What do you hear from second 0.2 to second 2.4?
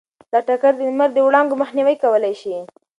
دا ټکر د لمر د وړانګو مخنیوی کولی